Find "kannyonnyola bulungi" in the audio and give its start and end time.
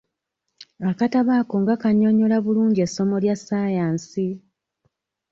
1.81-2.79